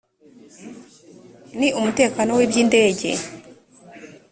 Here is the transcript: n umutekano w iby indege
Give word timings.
n 1.57 1.61
umutekano 1.79 2.31
w 2.37 2.41
iby 2.45 2.55
indege 2.63 3.09